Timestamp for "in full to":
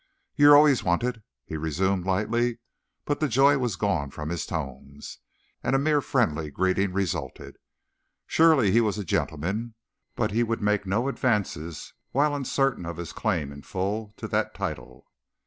13.51-14.27